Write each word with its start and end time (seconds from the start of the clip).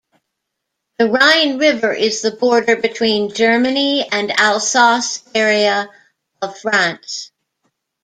The 0.97 1.09
Rhine 1.11 1.59
River 1.59 1.93
is 1.93 2.23
the 2.23 2.31
border 2.31 2.75
between 2.75 3.35
Germany 3.35 4.09
and 4.11 4.31
Alsace 4.31 5.21
area 5.35 5.91
of 6.41 6.57
France. 6.57 7.29